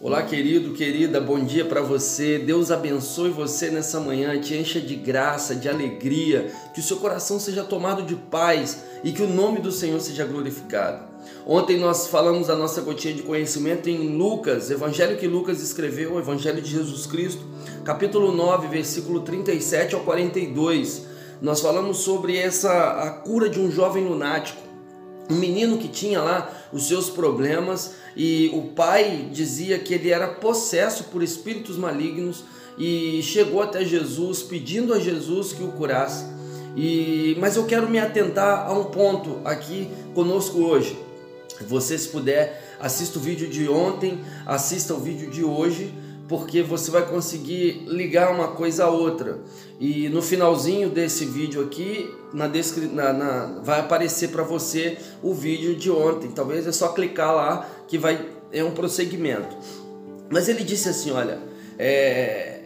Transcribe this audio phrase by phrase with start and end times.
[0.00, 2.38] Olá, querido, querida, bom dia para você.
[2.38, 7.40] Deus abençoe você nessa manhã, te encha de graça, de alegria, que o seu coração
[7.40, 11.02] seja tomado de paz e que o nome do Senhor seja glorificado.
[11.44, 16.62] Ontem nós falamos a nossa gotinha de conhecimento em Lucas, evangelho que Lucas escreveu, evangelho
[16.62, 17.44] de Jesus Cristo,
[17.84, 21.06] capítulo 9, versículo 37 ao 42.
[21.42, 24.67] Nós falamos sobre essa a cura de um jovem lunático
[25.30, 30.28] um menino que tinha lá os seus problemas e o pai dizia que ele era
[30.28, 32.44] possesso por espíritos malignos
[32.78, 36.24] e chegou até Jesus pedindo a Jesus que o curasse.
[36.76, 40.98] E mas eu quero me atentar a um ponto aqui conosco hoje.
[41.66, 45.92] Você se puder, assista o vídeo de ontem, assista o vídeo de hoje
[46.28, 49.40] porque você vai conseguir ligar uma coisa a outra.
[49.80, 52.48] E no finalzinho desse vídeo aqui, na,
[52.92, 56.30] na, na vai aparecer para você o vídeo de ontem.
[56.30, 58.20] Talvez é só clicar lá que vai
[58.52, 59.56] é um prosseguimento.
[60.30, 61.38] Mas ele disse assim, olha,
[61.78, 62.60] é,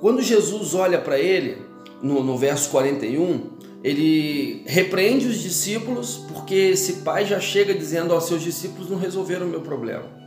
[0.00, 1.58] quando Jesus olha para ele
[2.02, 3.50] no, no verso 41,
[3.82, 9.46] ele repreende os discípulos porque esse pai já chega dizendo aos seus discípulos não resolveram
[9.46, 10.25] o meu problema.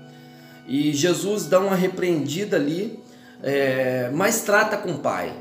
[0.70, 3.04] E Jesus dá uma repreendida ali,
[3.42, 5.34] é, mas trata com o pai.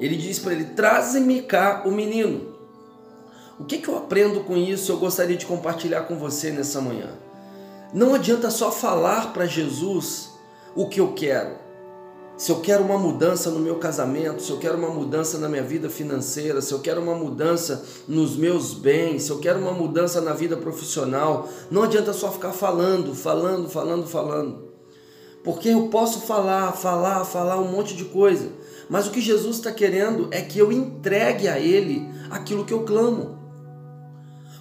[0.00, 2.54] Ele diz para ele: Traze-me cá o menino.
[3.60, 4.90] O que, que eu aprendo com isso?
[4.90, 7.10] Eu gostaria de compartilhar com você nessa manhã.
[7.92, 10.30] Não adianta só falar para Jesus
[10.74, 11.63] o que eu quero
[12.36, 15.62] se eu quero uma mudança no meu casamento, se eu quero uma mudança na minha
[15.62, 20.20] vida financeira, se eu quero uma mudança nos meus bens, se eu quero uma mudança
[20.20, 24.74] na vida profissional, não adianta só ficar falando, falando, falando, falando.
[25.44, 28.48] Porque eu posso falar, falar, falar um monte de coisa,
[28.88, 32.82] mas o que Jesus está querendo é que eu entregue a Ele aquilo que eu
[32.82, 33.38] clamo.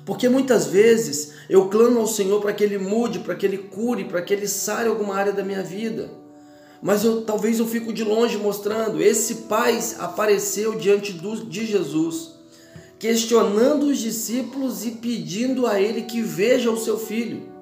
[0.05, 4.03] Porque muitas vezes eu clamo ao Senhor para que Ele mude, para que Ele cure,
[4.03, 6.22] para que Ele sare alguma área da minha vida
[6.84, 9.02] mas eu talvez eu fico de longe mostrando.
[9.02, 12.34] Esse pai apareceu diante do, de Jesus,
[13.00, 17.53] questionando os discípulos e pedindo a ele que veja o seu filho.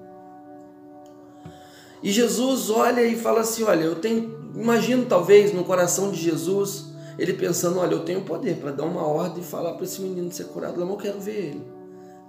[2.01, 4.41] E Jesus olha e fala assim: Olha, eu tenho.
[4.55, 6.85] Imagino talvez no coração de Jesus,
[7.19, 10.31] ele pensando: Olha, eu tenho poder para dar uma ordem e falar para esse menino
[10.31, 11.61] ser curado, mas eu quero ver ele.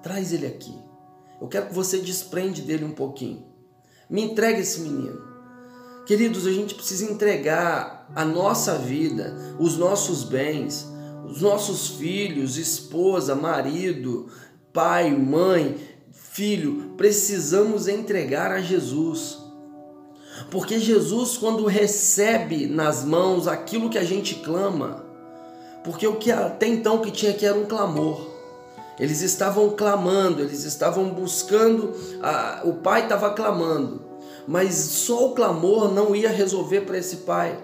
[0.02, 0.76] Traz ele aqui.
[1.40, 3.42] Eu quero que você desprende dele um pouquinho.
[4.10, 5.31] Me entregue esse menino.
[6.04, 10.88] Queridos, a gente precisa entregar a nossa vida, os nossos bens,
[11.24, 14.26] os nossos filhos, esposa, marido,
[14.72, 15.76] pai, mãe,
[16.10, 19.38] filho, precisamos entregar a Jesus.
[20.50, 25.06] Porque Jesus, quando recebe nas mãos aquilo que a gente clama,
[25.84, 28.32] porque o que até então que tinha aqui era um clamor.
[28.98, 34.01] Eles estavam clamando, eles estavam buscando, a, o pai estava clamando
[34.46, 37.58] mas só o clamor não ia resolver para esse pai.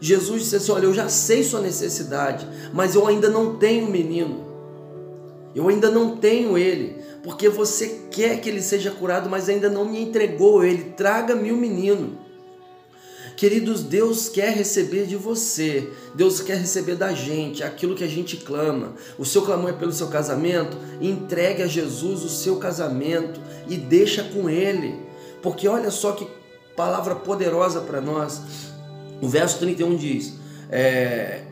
[0.00, 3.90] Jesus disse assim: Olha, eu já sei sua necessidade, mas eu ainda não tenho o
[3.90, 4.52] menino.
[5.54, 9.84] Eu ainda não tenho ele, porque você quer que ele seja curado, mas ainda não
[9.84, 10.92] me entregou ele.
[10.96, 12.18] Traga-me o menino.
[13.36, 18.36] Queridos, Deus quer receber de você, Deus quer receber da gente aquilo que a gente
[18.36, 18.94] clama.
[19.18, 20.76] O seu clamor é pelo seu casamento?
[21.00, 24.94] Entregue a Jesus o seu casamento e deixa com Ele.
[25.42, 26.26] Porque olha só que
[26.76, 28.40] palavra poderosa para nós.
[29.20, 30.34] O verso 31 diz:
[30.70, 31.42] é,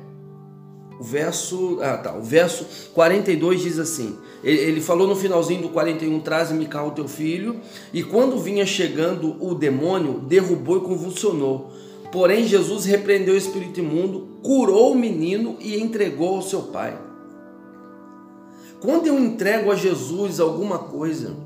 [0.99, 5.69] o verso, ah, tá, o verso 42 diz assim: ele, ele falou no finalzinho do
[5.71, 7.61] 41, traze-me cá o teu filho,
[7.93, 11.73] e quando vinha chegando o demônio, derrubou e convulsionou.
[12.11, 16.99] Porém, Jesus repreendeu o espírito imundo, curou o menino e entregou ao seu pai.
[18.81, 21.37] Quando eu entrego a Jesus alguma coisa,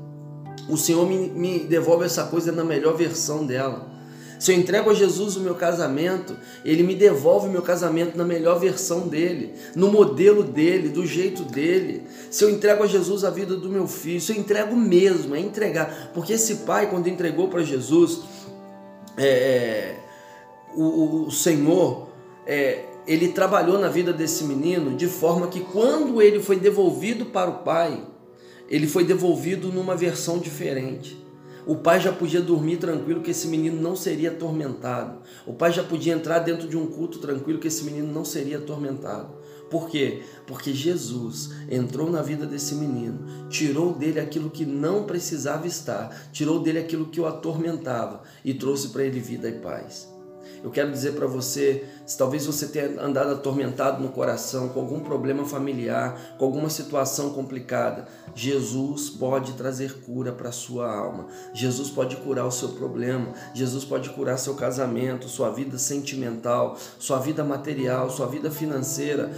[0.69, 3.95] o Senhor me, me devolve essa coisa na melhor versão dela.
[4.39, 8.25] Se eu entrego a Jesus o meu casamento, Ele me devolve o meu casamento na
[8.25, 12.03] melhor versão dele, no modelo dele, do jeito dele.
[12.29, 15.39] Se eu entrego a Jesus a vida do meu filho, se eu entrego mesmo, é
[15.39, 16.11] entregar.
[16.13, 18.21] Porque esse pai, quando entregou para Jesus,
[19.17, 19.99] é, é,
[20.75, 22.09] o, o, Senhor,
[22.45, 27.49] é, ele trabalhou na vida desse menino de forma que quando ele foi devolvido para
[27.49, 28.03] o pai,
[28.69, 31.23] ele foi devolvido numa versão diferente.
[31.65, 35.19] O pai já podia dormir tranquilo que esse menino não seria atormentado.
[35.47, 38.59] O pai já podia entrar dentro de um culto tranquilo que esse menino não seria
[38.59, 39.33] atormentado.
[39.69, 40.21] Por quê?
[40.45, 46.59] Porque Jesus entrou na vida desse menino, tirou dele aquilo que não precisava estar, tirou
[46.59, 50.14] dele aquilo que o atormentava e trouxe para ele vida e paz.
[50.63, 54.99] Eu quero dizer para você, se talvez você tenha andado atormentado no coração com algum
[54.99, 61.27] problema familiar, com alguma situação complicada, Jesus pode trazer cura para sua alma.
[61.53, 63.33] Jesus pode curar o seu problema.
[63.53, 69.31] Jesus pode curar seu casamento, sua vida sentimental, sua vida material, sua vida financeira.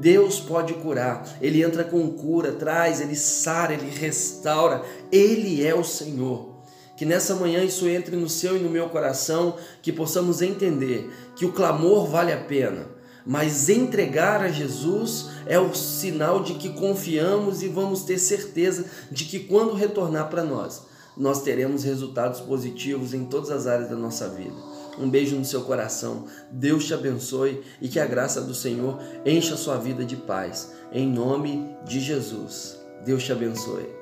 [0.00, 1.24] Deus pode curar.
[1.40, 4.82] Ele entra com cura, traz, ele sara, ele restaura.
[5.12, 6.51] Ele é o Senhor.
[6.96, 11.44] Que nessa manhã isso entre no seu e no meu coração, que possamos entender que
[11.44, 12.86] o clamor vale a pena,
[13.24, 19.24] mas entregar a Jesus é o sinal de que confiamos e vamos ter certeza de
[19.24, 20.82] que quando retornar para nós,
[21.16, 24.54] nós teremos resultados positivos em todas as áreas da nossa vida.
[24.98, 26.26] Um beijo no seu coração.
[26.50, 30.72] Deus te abençoe e que a graça do Senhor encha a sua vida de paz.
[30.92, 32.78] Em nome de Jesus.
[33.04, 34.01] Deus te abençoe.